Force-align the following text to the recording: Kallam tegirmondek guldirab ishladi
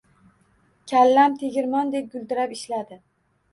Kallam 0.91 1.37
tegirmondek 1.43 2.11
guldirab 2.17 2.59
ishladi 2.59 3.01